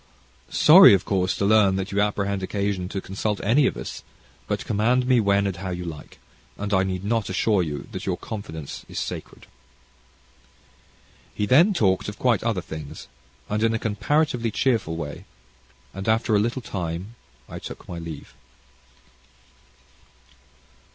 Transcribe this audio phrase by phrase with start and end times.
[0.49, 4.01] "Sorry, of course, to learn that you apprehend occasion to consult any of us;
[4.47, 6.17] but, command me when and how you like,
[6.57, 9.45] and I need not assure you that your confidence is sacred."
[11.35, 13.09] He then talked of quite other things,
[13.47, 15.25] and in a comparatively cheerful way
[15.93, 17.13] and after a little time,
[17.47, 18.33] I took my leave.